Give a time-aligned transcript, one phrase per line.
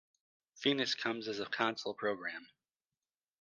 [0.55, 2.47] Fenix comes as a console program.